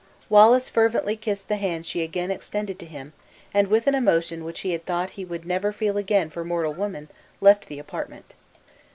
Wallace 0.29 0.67
fervently 0.67 1.15
kissed 1.15 1.47
the 1.47 1.57
hand 1.57 1.85
she 1.85 2.01
again 2.01 2.31
extended 2.31 2.79
to 2.79 2.87
him; 2.87 3.13
and, 3.53 3.67
with 3.67 3.85
an 3.85 3.93
emotion 3.93 4.43
which 4.43 4.61
he 4.61 4.71
had 4.71 4.83
thought 4.83 5.11
he 5.11 5.23
would 5.23 5.45
never 5.45 5.71
feel 5.71 5.95
again 5.95 6.31
for 6.31 6.43
mortal 6.43 6.73
woman, 6.73 7.07
left 7.39 7.67
the 7.67 7.77
apartment. 7.77 8.33